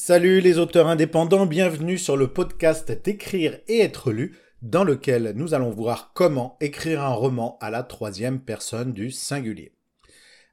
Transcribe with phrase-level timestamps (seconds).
[0.00, 5.54] Salut les auteurs indépendants, bienvenue sur le podcast d'écrire et être lu, dans lequel nous
[5.54, 9.74] allons voir comment écrire un roman à la troisième personne du singulier.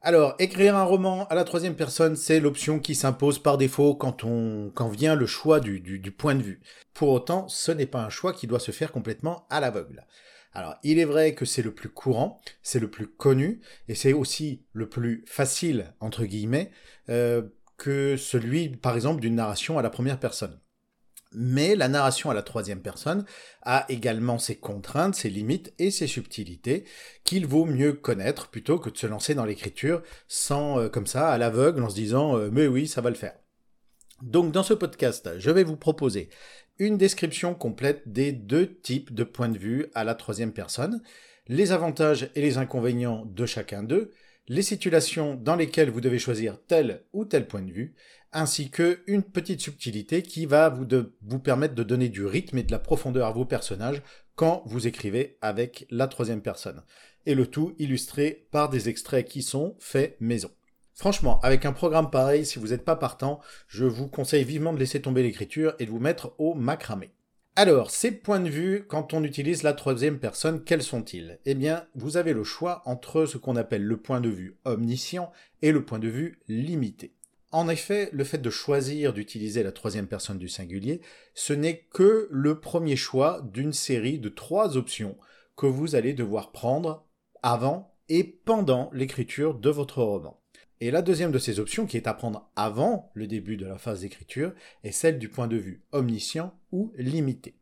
[0.01, 4.23] Alors, écrire un roman à la troisième personne, c'est l'option qui s'impose par défaut quand,
[4.23, 6.59] on, quand vient le choix du, du, point de vue.
[6.95, 10.07] Pour autant, ce n'est pas un choix qui doit se faire complètement à l'aveugle.
[10.53, 14.13] Alors, il est vrai que c'est le plus courant, c'est le plus connu, et c'est
[14.13, 16.71] aussi le plus facile, entre guillemets,
[17.09, 17.43] euh,
[17.77, 20.59] que celui, par exemple, d'une narration à la première personne.
[21.33, 23.25] Mais la narration à la troisième personne
[23.61, 26.85] a également ses contraintes, ses limites et ses subtilités
[27.25, 31.29] qu'il vaut mieux connaître plutôt que de se lancer dans l'écriture sans, euh, comme ça,
[31.29, 33.35] à l'aveugle, en se disant euh, mais oui, ça va le faire.
[34.21, 36.29] Donc dans ce podcast, je vais vous proposer
[36.79, 41.01] une description complète des deux types de points de vue à la troisième personne,
[41.47, 44.11] les avantages et les inconvénients de chacun d'eux,
[44.47, 47.95] les situations dans lesquelles vous devez choisir tel ou tel point de vue,
[48.31, 52.71] ainsi que une petite subtilité qui va vous, permettre de donner du rythme et de
[52.71, 54.01] la profondeur à vos personnages
[54.35, 56.83] quand vous écrivez avec la troisième personne.
[57.25, 60.51] Et le tout illustré par des extraits qui sont faits maison.
[60.93, 64.79] Franchement, avec un programme pareil, si vous n'êtes pas partant, je vous conseille vivement de
[64.79, 67.14] laisser tomber l'écriture et de vous mettre au macramé.
[67.57, 71.39] Alors, ces points de vue, quand on utilise la troisième personne, quels sont-ils?
[71.45, 75.31] Eh bien, vous avez le choix entre ce qu'on appelle le point de vue omniscient
[75.61, 77.13] et le point de vue limité.
[77.53, 80.99] En effet, le fait de choisir d'utiliser la troisième personne du singulier,
[81.33, 85.15] ce n'est que le premier choix d'une série de trois options
[85.55, 87.07] que vous allez devoir prendre
[87.41, 90.41] avant et pendant l'écriture de votre roman.
[90.81, 93.77] Et la deuxième de ces options, qui est à prendre avant le début de la
[93.77, 97.55] phase d'écriture, est celle du point de vue omniscient ou limité.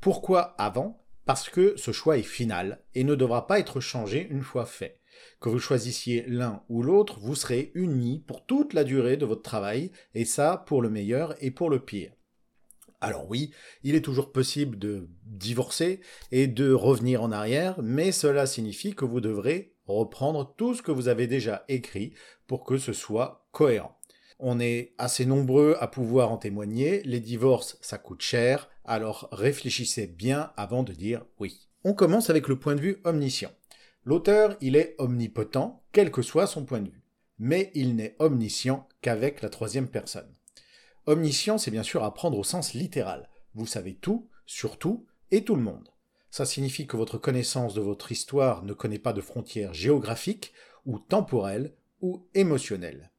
[0.00, 1.04] Pourquoi avant?
[1.24, 4.98] Parce que ce choix est final et ne devra pas être changé une fois fait.
[5.40, 9.42] Que vous choisissiez l'un ou l'autre, vous serez unis pour toute la durée de votre
[9.42, 12.12] travail, et ça pour le meilleur et pour le pire.
[13.00, 13.52] Alors oui,
[13.82, 16.00] il est toujours possible de divorcer
[16.30, 20.92] et de revenir en arrière, mais cela signifie que vous devrez reprendre tout ce que
[20.92, 22.14] vous avez déjà écrit
[22.46, 23.98] pour que ce soit cohérent.
[24.38, 30.06] On est assez nombreux à pouvoir en témoigner, les divorces ça coûte cher, alors réfléchissez
[30.06, 31.68] bien avant de dire oui.
[31.84, 33.52] On commence avec le point de vue omniscient.
[34.04, 37.04] L'auteur, il est omnipotent, quel que soit son point de vue.
[37.38, 40.32] Mais il n'est omniscient qu'avec la troisième personne.
[41.06, 43.28] Omniscient, c'est bien sûr à prendre au sens littéral.
[43.54, 45.88] Vous savez tout, sur tout, et tout le monde.
[46.32, 50.54] Ça signifie que votre connaissance de votre histoire ne connaît pas de frontières géographiques
[50.86, 53.10] ou temporelles ou émotionnelles.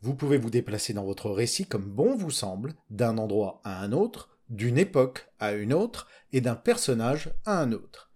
[0.00, 3.92] Vous pouvez vous déplacer dans votre récit comme bon vous semble, d'un endroit à un
[3.92, 8.10] autre, d'une époque à une autre, et d'un personnage à un autre.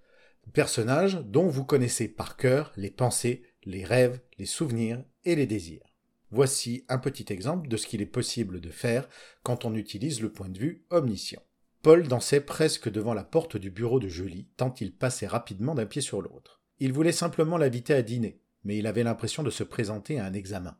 [0.54, 5.84] Personnage dont vous connaissez par cœur les pensées, les rêves, les souvenirs et les désirs.
[6.30, 9.10] Voici un petit exemple de ce qu'il est possible de faire
[9.42, 11.42] quand on utilise le point de vue omniscient.
[11.82, 15.84] Paul dansait presque devant la porte du bureau de Julie, tant il passait rapidement d'un
[15.84, 16.62] pied sur l'autre.
[16.78, 20.32] Il voulait simplement l'inviter à dîner, mais il avait l'impression de se présenter à un
[20.32, 20.78] examen.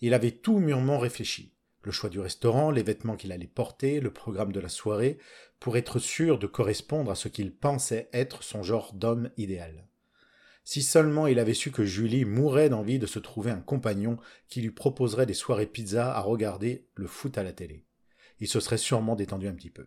[0.00, 1.52] Il avait tout mûrement réfléchi.
[1.82, 5.18] Le choix du restaurant, les vêtements qu'il allait porter, le programme de la soirée,
[5.60, 9.86] pour être sûr de correspondre à ce qu'il pensait être son genre d'homme idéal.
[10.64, 14.16] Si seulement il avait su que Julie mourait d'envie de se trouver un compagnon
[14.48, 17.84] qui lui proposerait des soirées pizza à regarder le foot à la télé.
[18.40, 19.86] Il se serait sûrement détendu un petit peu.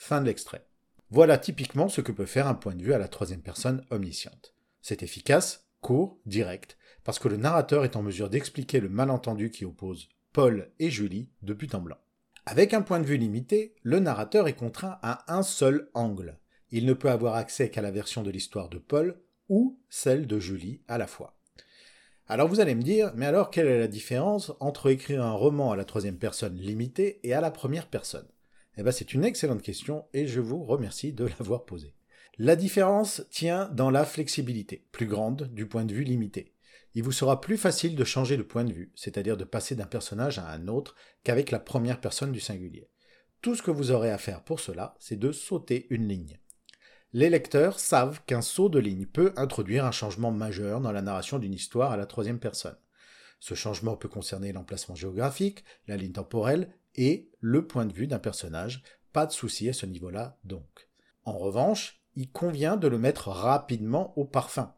[0.00, 0.64] Fin de l'extrait.
[1.10, 4.54] Voilà typiquement ce que peut faire un point de vue à la troisième personne omnisciente.
[4.80, 9.64] C'est efficace, court, direct, parce que le narrateur est en mesure d'expliquer le malentendu qui
[9.64, 11.98] oppose Paul et Julie de but en blanc.
[12.46, 16.38] Avec un point de vue limité, le narrateur est contraint à un seul angle.
[16.70, 20.38] Il ne peut avoir accès qu'à la version de l'histoire de Paul ou celle de
[20.38, 21.36] Julie à la fois.
[22.28, 25.72] Alors vous allez me dire, mais alors quelle est la différence entre écrire un roman
[25.72, 28.28] à la troisième personne limitée et à la première personne?
[28.78, 31.94] Eh ben, c'est une excellente question et je vous remercie de l'avoir posée.
[32.38, 36.54] La différence tient dans la flexibilité, plus grande du point de vue limité.
[36.94, 39.86] Il vous sera plus facile de changer de point de vue, c'est-à-dire de passer d'un
[39.86, 40.94] personnage à un autre
[41.24, 42.88] qu'avec la première personne du singulier.
[43.42, 46.38] Tout ce que vous aurez à faire pour cela, c'est de sauter une ligne.
[47.12, 51.38] Les lecteurs savent qu'un saut de ligne peut introduire un changement majeur dans la narration
[51.38, 52.76] d'une histoire à la troisième personne.
[53.40, 58.18] Ce changement peut concerner l'emplacement géographique, la ligne temporelle et le point de vue d'un
[58.18, 58.82] personnage.
[59.12, 60.88] Pas de souci à ce niveau-là donc.
[61.24, 64.74] En revanche, il convient de le mettre rapidement au parfum.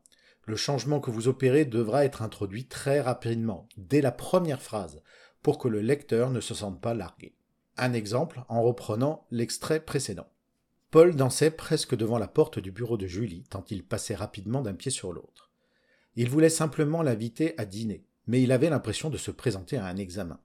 [0.46, 5.02] Le changement que vous opérez devra être introduit très rapidement, dès la première phrase,
[5.42, 7.34] pour que le lecteur ne se sente pas largué.
[7.76, 10.28] Un exemple en reprenant l'extrait précédent.
[10.90, 14.74] Paul dansait presque devant la porte du bureau de Julie, tant il passait rapidement d'un
[14.74, 15.50] pied sur l'autre.
[16.16, 19.96] Il voulait simplement l'inviter à dîner, mais il avait l'impression de se présenter à un
[19.96, 20.40] examen.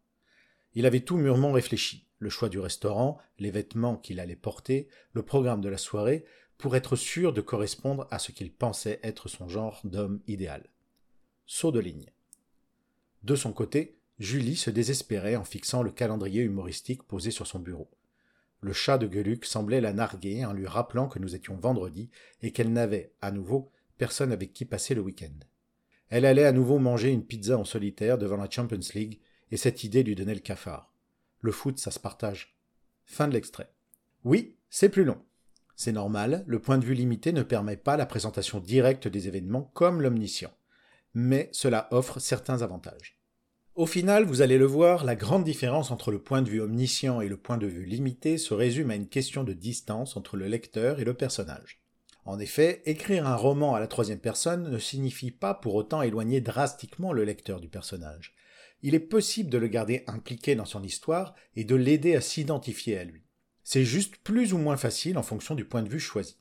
[0.76, 5.24] Il avait tout mûrement réfléchi, le choix du restaurant, les vêtements qu'il allait porter, le
[5.24, 6.26] programme de la soirée,
[6.58, 10.68] pour être sûr de correspondre à ce qu'il pensait être son genre d'homme idéal.
[11.46, 12.10] Saut de ligne.
[13.24, 17.90] De son côté, Julie se désespérait en fixant le calendrier humoristique posé sur son bureau.
[18.62, 22.10] Le chat de Geluc semblait la narguer en lui rappelant que nous étions vendredi
[22.42, 25.34] et qu'elle n'avait, à nouveau, personne avec qui passer le week-end.
[26.10, 29.20] Elle allait à nouveau manger une pizza en solitaire devant la Champions League,
[29.52, 30.94] et cette idée lui donnait le cafard.
[31.42, 32.58] Le foot, ça se partage.
[33.06, 33.72] Fin de l'extrait.
[34.24, 35.22] Oui, c'est plus long.
[35.76, 39.72] C'est normal, le point de vue limité ne permet pas la présentation directe des événements
[39.74, 40.54] comme l'omniscient.
[41.14, 43.20] Mais cela offre certains avantages.
[43.76, 47.20] Au final, vous allez le voir, la grande différence entre le point de vue omniscient
[47.20, 50.48] et le point de vue limité se résume à une question de distance entre le
[50.48, 51.82] lecteur et le personnage.
[52.24, 56.42] En effet, écrire un roman à la troisième personne ne signifie pas pour autant éloigner
[56.42, 58.35] drastiquement le lecteur du personnage.
[58.82, 62.98] Il est possible de le garder impliqué dans son histoire et de l'aider à s'identifier
[62.98, 63.24] à lui.
[63.64, 66.38] C'est juste plus ou moins facile en fonction du point de vue choisi.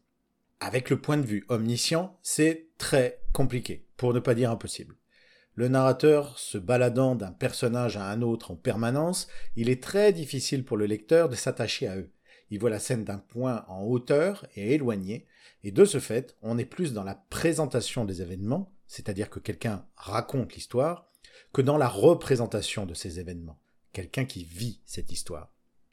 [0.61, 4.97] Avec le point de vue omniscient, c'est très compliqué, pour ne pas dire impossible.
[5.55, 10.65] Le narrateur se baladant d'un personnage à un autre en permanence, il est très difficile
[10.65, 12.13] pour le lecteur de s'attacher à eux.
[12.51, 15.27] Il voit la scène d'un point en hauteur et éloigné,
[15.63, 19.87] et de ce fait, on est plus dans la présentation des événements, c'est-à-dire que quelqu'un
[19.97, 21.11] raconte l'histoire,
[21.53, 23.61] que dans la représentation de ces événements,
[23.93, 25.53] quelqu'un qui vit cette histoire.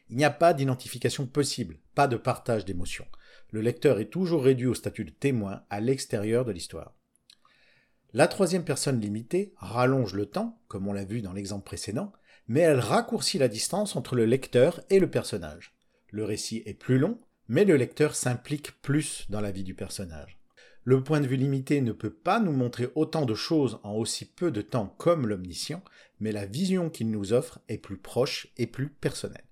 [0.09, 3.07] Il n'y a pas d'identification possible, pas de partage d'émotions.
[3.51, 6.95] Le lecteur est toujours réduit au statut de témoin à l'extérieur de l'histoire.
[8.13, 12.11] La troisième personne limitée rallonge le temps, comme on l'a vu dans l'exemple précédent,
[12.47, 15.73] mais elle raccourcit la distance entre le lecteur et le personnage.
[16.09, 20.40] Le récit est plus long, mais le lecteur s'implique plus dans la vie du personnage.
[20.83, 24.25] Le point de vue limité ne peut pas nous montrer autant de choses en aussi
[24.25, 25.83] peu de temps comme l'omniscient,
[26.19, 29.45] mais la vision qu'il nous offre est plus proche et plus personnelle.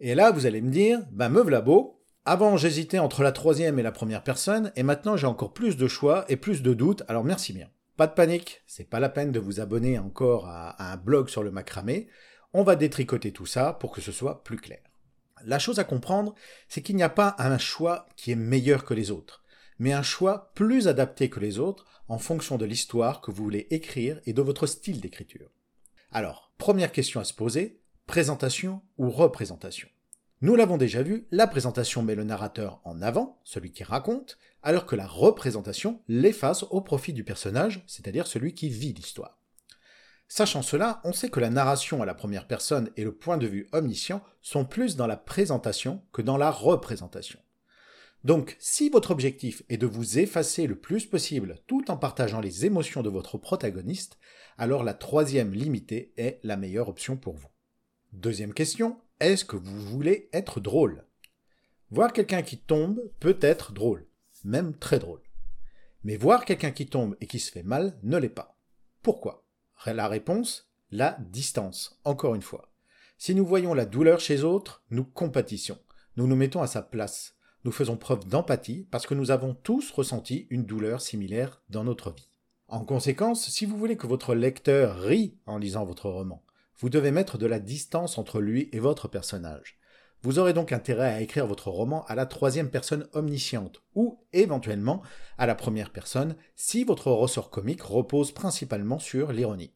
[0.00, 3.78] Et là, vous allez me dire, ben me v'là beau, avant j'hésitais entre la troisième
[3.78, 7.02] et la première personne, et maintenant j'ai encore plus de choix et plus de doutes,
[7.08, 7.68] alors merci bien.
[7.96, 11.42] Pas de panique, c'est pas la peine de vous abonner encore à, un blog sur
[11.42, 12.08] le macramé.
[12.54, 14.80] On va détricoter tout ça pour que ce soit plus clair.
[15.44, 16.34] La chose à comprendre,
[16.68, 19.42] c'est qu'il n'y a pas un choix qui est meilleur que les autres,
[19.80, 23.66] mais un choix plus adapté que les autres en fonction de l'histoire que vous voulez
[23.70, 25.50] écrire et de votre style d'écriture.
[26.12, 29.88] Alors, première question à se poser, présentation ou représentation?
[30.42, 34.86] Nous l'avons déjà vu, la présentation met le narrateur en avant, celui qui raconte, alors
[34.86, 39.38] que la représentation l'efface au profit du personnage, c'est-à-dire celui qui vit l'histoire.
[40.28, 43.46] Sachant cela, on sait que la narration à la première personne et le point de
[43.46, 47.40] vue omniscient sont plus dans la présentation que dans la représentation.
[48.24, 52.66] Donc, si votre objectif est de vous effacer le plus possible tout en partageant les
[52.66, 54.18] émotions de votre protagoniste,
[54.58, 57.48] alors la troisième limitée est la meilleure option pour vous.
[58.12, 61.06] Deuxième question, est-ce que vous voulez être drôle?
[61.90, 64.06] Voir quelqu'un qui tombe peut être drôle
[64.44, 65.22] même très drôle.
[66.04, 68.58] Mais voir quelqu'un qui tombe et qui se fait mal ne l'est pas.
[69.02, 69.46] Pourquoi?
[69.86, 72.72] La réponse, la distance, encore une fois.
[73.18, 75.78] Si nous voyons la douleur chez autres, nous compatissons,
[76.16, 79.90] nous nous mettons à sa place, nous faisons preuve d'empathie parce que nous avons tous
[79.90, 82.30] ressenti une douleur similaire dans notre vie.
[82.68, 86.44] En conséquence, si vous voulez que votre lecteur rie en lisant votre roman,
[86.78, 89.78] vous devez mettre de la distance entre lui et votre personnage.
[90.22, 95.02] Vous aurez donc intérêt à écrire votre roman à la troisième personne omnisciente, ou éventuellement
[95.38, 99.72] à la première personne si votre ressort comique repose principalement sur l'ironie.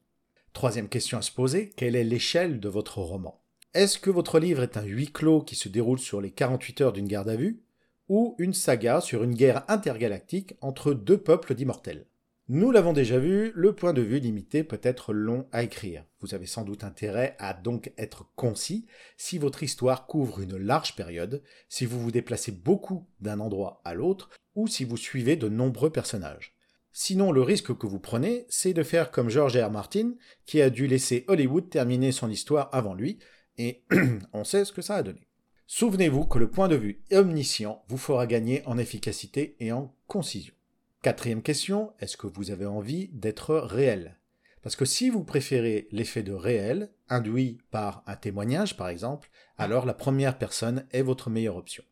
[0.53, 3.41] Troisième question à se poser, quelle est l'échelle de votre roman?
[3.73, 6.93] Est-ce que votre livre est un huis clos qui se déroule sur les 48 heures
[6.93, 7.64] d'une garde à vue,
[8.07, 12.05] ou une saga sur une guerre intergalactique entre deux peuples d'immortels
[12.47, 16.05] nous l'avons déjà vu, le point de vue limité peut être long à écrire.
[16.19, 18.85] Vous avez sans doute intérêt à donc être concis
[19.17, 23.95] si votre histoire couvre une large période, si vous vous déplacez beaucoup d'un endroit à
[23.95, 26.53] l'autre, ou si vous suivez de nombreux personnages.
[26.91, 29.71] Sinon, le risque que vous prenez, c'est de faire comme George R.
[29.71, 30.13] Martin,
[30.45, 33.17] qui a dû laisser Hollywood terminer son histoire avant lui,
[33.57, 33.83] et
[34.33, 35.27] on sait ce que ça a donné.
[35.67, 40.53] Souvenez-vous que le point de vue omniscient vous fera gagner en efficacité et en concision.
[41.01, 44.19] Quatrième question, est-ce que vous avez envie d'être réel?
[44.61, 49.87] Parce que si vous préférez l'effet de réel, induit par un témoignage par exemple, alors
[49.87, 51.83] la première personne est votre meilleure option.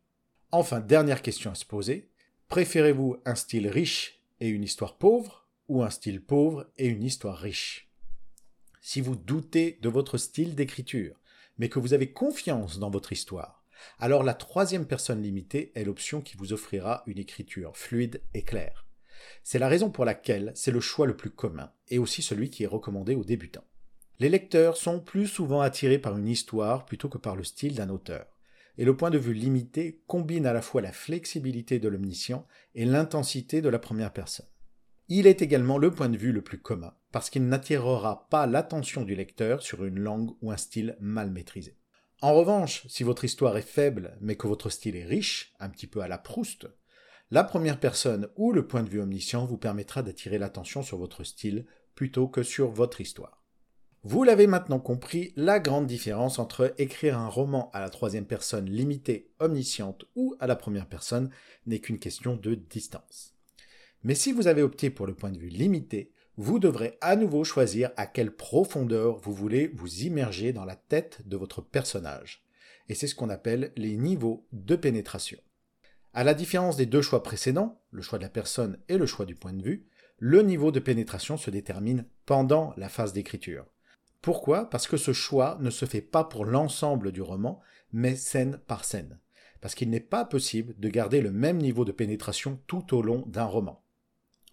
[0.51, 2.11] Enfin, dernière question à se poser,
[2.49, 7.39] préférez-vous un style riche et une histoire pauvre ou un style pauvre et une histoire
[7.39, 7.91] riche?
[8.81, 11.19] Si vous doutez de votre style d'écriture,
[11.57, 13.62] mais que vous avez confiance dans votre histoire,
[13.99, 18.85] alors la troisième personne limitée est l'option qui vous offrira une écriture fluide et claire.
[19.43, 22.63] C'est la raison pour laquelle c'est le choix le plus commun, et aussi celui qui
[22.63, 23.65] est recommandé aux débutants.
[24.19, 27.89] Les lecteurs sont plus souvent attirés par une histoire plutôt que par le style d'un
[27.89, 28.27] auteur.
[28.77, 32.85] Et le point de vue limité combine à la fois la flexibilité de l'omniscient et
[32.85, 34.47] l'intensité de la première personne.
[35.09, 39.03] Il est également le point de vue le plus commun, parce qu'il n'attirera pas l'attention
[39.03, 41.77] du lecteur sur une langue ou un style mal maîtrisé.
[42.23, 45.87] En revanche, si votre histoire est faible, mais que votre style est riche, un petit
[45.87, 46.69] peu à la Proust,
[47.31, 51.25] la première personne ou le point de vue omniscient vous permettra d'attirer l'attention sur votre
[51.25, 51.65] style
[51.95, 53.43] plutôt que sur votre histoire.
[54.03, 58.69] Vous l'avez maintenant compris, la grande différence entre écrire un roman à la troisième personne
[58.69, 61.29] limitée, omnisciente ou à la première personne
[61.65, 63.33] n'est qu'une question de distance.
[64.03, 67.43] Mais si vous avez opté pour le point de vue limité, vous devrez à nouveau
[67.43, 72.43] choisir à quelle profondeur vous voulez vous immerger dans la tête de votre personnage.
[72.89, 75.39] Et c'est ce qu'on appelle les niveaux de pénétration.
[76.13, 79.25] À la différence des deux choix précédents, le choix de la personne et le choix
[79.25, 79.87] du point de vue,
[80.17, 83.65] le niveau de pénétration se détermine pendant la phase d'écriture.
[84.21, 84.69] Pourquoi?
[84.69, 87.59] Parce que ce choix ne se fait pas pour l'ensemble du roman,
[87.91, 89.19] mais scène par scène.
[89.59, 93.23] Parce qu'il n'est pas possible de garder le même niveau de pénétration tout au long
[93.27, 93.82] d'un roman.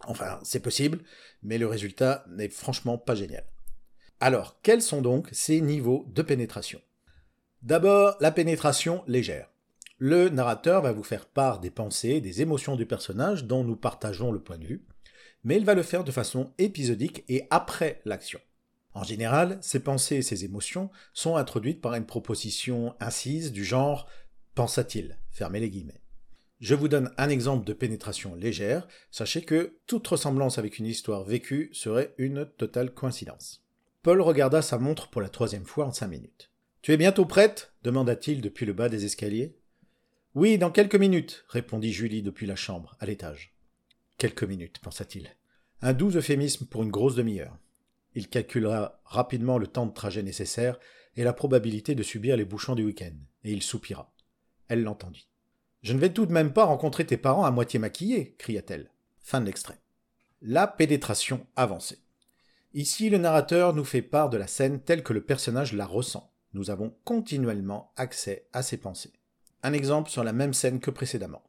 [0.06, 1.00] Enfin, c'est possible,
[1.42, 3.44] mais le résultat n'est franchement pas génial.
[4.20, 6.80] Alors, quels sont donc ces niveaux de pénétration?
[7.62, 9.50] D'abord, la pénétration légère
[10.02, 14.32] le narrateur va vous faire part des pensées, des émotions du personnage dont nous partageons
[14.32, 14.82] le point de vue,
[15.44, 18.40] mais il va le faire de façon épisodique et après l'action.
[18.94, 24.08] En général, ces pensées et ces émotions sont introduites par une proposition incise du genre
[24.54, 25.18] pensa-t-il?
[25.30, 26.00] Fermez les guillemets.
[26.60, 28.86] Je vous donne un exemple de pénétration légère.
[29.10, 33.64] Sachez que toute ressemblance avec une histoire vécue serait une totale coïncidence.
[34.02, 36.50] Paul regarda sa montre pour la troisième fois en cinq minutes.
[36.82, 37.72] Tu es bientôt prête?
[37.82, 39.56] demanda-t-il depuis le bas des escaliers.
[40.34, 43.54] Oui, dans quelques minutes, répondit Julie depuis la chambre, à l'étage.
[44.18, 45.30] Quelques minutes, pensa-t-il.
[45.80, 47.58] Un doux euphémisme pour une grosse demi-heure.
[48.14, 50.78] Il calculera rapidement le temps de trajet nécessaire
[51.16, 54.12] et la probabilité de subir les bouchons du week-end, et il soupira.
[54.68, 55.29] Elle l'entendit.
[55.82, 58.90] Je ne vais tout de même pas rencontrer tes parents à moitié maquillés, cria-t-elle.
[59.20, 59.80] Fin de l'extrait.
[60.42, 61.98] La pénétration avancée.
[62.74, 66.30] Ici, le narrateur nous fait part de la scène telle que le personnage la ressent.
[66.52, 69.12] Nous avons continuellement accès à ses pensées.
[69.62, 71.42] Un exemple sur la même scène que précédemment.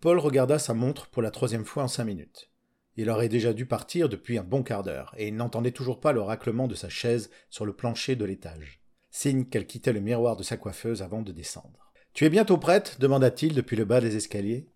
[0.00, 2.50] Paul regarda sa montre pour la troisième fois en cinq minutes.
[2.96, 6.12] Il aurait déjà dû partir depuis un bon quart d'heure, et il n'entendait toujours pas
[6.12, 8.80] le raclement de sa chaise sur le plancher de l'étage.
[9.10, 11.83] Signe qu'elle quittait le miroir de sa coiffeuse avant de descendre.
[12.14, 14.68] Tu es bientôt prête demanda-t-il depuis le bas des escaliers.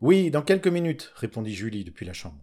[0.00, 2.42] Oui, dans quelques minutes, répondit Julie depuis la chambre.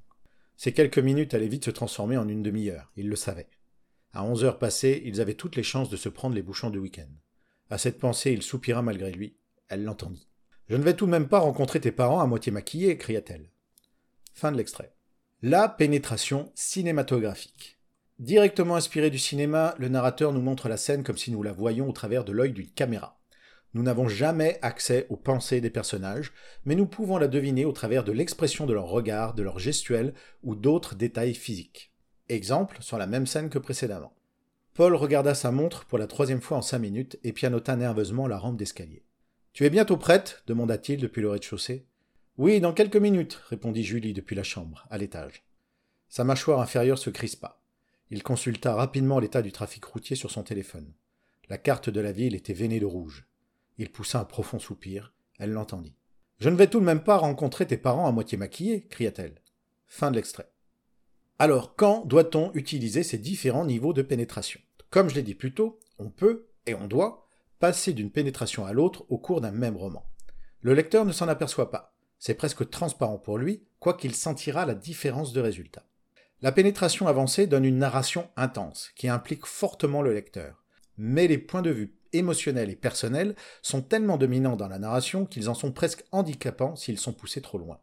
[0.55, 3.49] Ces quelques minutes allaient vite se transformer en une demi-heure, il le savait.
[4.13, 6.77] À onze heures passées, ils avaient toutes les chances de se prendre les bouchons du
[6.77, 7.09] week-end.
[7.71, 9.35] À cette pensée, il soupira malgré lui,
[9.67, 10.29] elle l'entendit.
[10.67, 13.49] Je ne vais tout de même pas rencontrer tes parents à moitié maquillés, cria-t-elle.
[14.35, 14.93] Fin de l'extrait.
[15.41, 17.79] La pénétration cinématographique.
[18.19, 21.89] Directement inspiré du cinéma, le narrateur nous montre la scène comme si nous la voyions
[21.89, 23.18] au travers de l'œil d'une caméra.
[23.73, 26.33] Nous n'avons jamais accès aux pensées des personnages,
[26.65, 30.13] mais nous pouvons la deviner au travers de l'expression de leur regard, de leur gestuelle
[30.43, 31.91] ou d'autres détails physiques.
[32.29, 34.13] Exemple sur la même scène que précédemment.
[34.73, 38.37] Paul regarda sa montre pour la troisième fois en cinq minutes et pianota nerveusement la
[38.37, 39.03] rampe d'escalier.
[39.53, 40.43] Tu es bientôt prête?
[40.47, 41.85] demanda-t-il depuis le rez-de-chaussée.
[42.37, 45.43] Oui, dans quelques minutes, répondit Julie depuis la chambre, à l'étage.
[46.07, 47.61] Sa mâchoire inférieure se crispa.
[48.09, 50.93] Il consulta rapidement l'état du trafic routier sur son téléphone.
[51.49, 53.28] La carte de la ville était veinée de rouge.
[53.79, 55.13] Il poussa un profond soupir.
[55.39, 55.95] Elle l'entendit.
[56.37, 59.41] Je ne vais tout de même pas rencontrer tes parents à moitié maquillés, cria-t-elle.
[59.87, 60.51] Fin de l'extrait.
[61.39, 64.59] Alors, quand doit-on utiliser ces différents niveaux de pénétration?
[64.89, 67.25] Comme je l'ai dit plus tôt, on peut, et on doit,
[67.59, 70.05] passer d'une pénétration à l'autre au cours d'un même roman.
[70.61, 71.95] Le lecteur ne s'en aperçoit pas.
[72.19, 75.85] C'est presque transparent pour lui, quoiqu'il sentira la différence de résultat.
[76.41, 80.65] La pénétration avancée donne une narration intense, qui implique fortement le lecteur.
[80.97, 85.49] Mais les points de vue émotionnels et personnels sont tellement dominants dans la narration qu'ils
[85.49, 87.79] en sont presque handicapants s'ils sont poussés trop loin.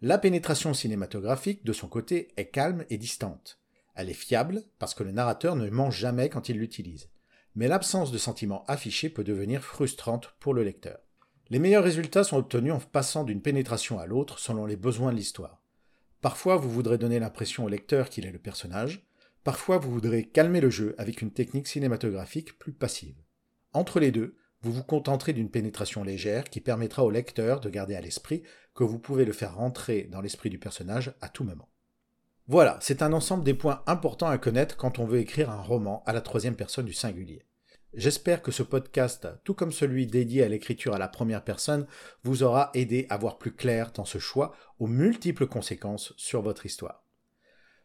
[0.00, 3.60] La pénétration cinématographique, de son côté, est calme et distante.
[3.94, 7.08] Elle est fiable parce que le narrateur ne ment jamais quand il l'utilise
[7.54, 10.98] mais l'absence de sentiments affichés peut devenir frustrante pour le lecteur.
[11.50, 15.16] Les meilleurs résultats sont obtenus en passant d'une pénétration à l'autre selon les besoins de
[15.16, 15.62] l'histoire.
[16.22, 19.06] Parfois, vous voudrez donner l'impression au lecteur qu'il est le personnage,
[19.44, 23.16] parfois vous voudrez calmer le jeu avec une technique cinématographique plus passive.
[23.72, 27.94] Entre les deux, vous vous contenterez d'une pénétration légère qui permettra au lecteur de garder
[27.94, 28.42] à l'esprit
[28.74, 31.68] que vous pouvez le faire rentrer dans l'esprit du personnage à tout moment.
[32.46, 36.02] Voilà, c'est un ensemble des points importants à connaître quand on veut écrire un roman
[36.06, 37.46] à la troisième personne du singulier.
[37.94, 41.86] J'espère que ce podcast, tout comme celui dédié à l'écriture à la première personne,
[42.22, 46.64] vous aura aidé à voir plus clair dans ce choix aux multiples conséquences sur votre
[46.66, 47.04] histoire.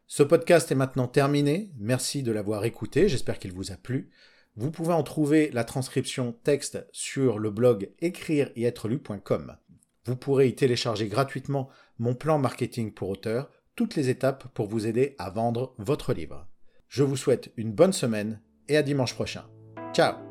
[0.05, 1.73] Ce podcast est maintenant terminé.
[1.77, 3.09] Merci de l'avoir écouté.
[3.09, 4.09] J'espère qu'il vous a plu.
[4.57, 9.59] Vous pouvez en trouver la transcription texte sur le blog écrire et.
[10.05, 14.87] Vous pourrez y télécharger gratuitement mon plan marketing pour auteurs, toutes les étapes pour vous
[14.87, 16.47] aider à vendre votre livre.
[16.87, 19.45] Je vous souhaite une bonne semaine et à dimanche prochain.
[19.93, 20.26] Ciao